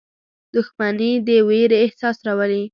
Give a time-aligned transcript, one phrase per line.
[0.53, 2.63] •دښمني د ویرې احساس راولي.